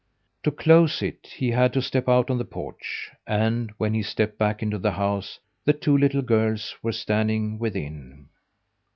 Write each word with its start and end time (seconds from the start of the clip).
To 0.41 0.49
close 0.51 1.03
it, 1.03 1.27
he 1.35 1.51
had 1.51 1.73
to 1.73 1.81
step 1.83 2.09
out 2.09 2.31
on 2.31 2.39
the 2.39 2.43
porch, 2.43 3.11
and, 3.27 3.69
when 3.77 3.93
he 3.93 4.01
stepped 4.01 4.39
back 4.39 4.63
into 4.63 4.79
the 4.79 4.93
house, 4.93 5.37
the 5.63 5.73
two 5.73 5.95
little 5.95 6.23
girls 6.23 6.75
were 6.81 6.91
standing 6.91 7.59
within. 7.59 8.29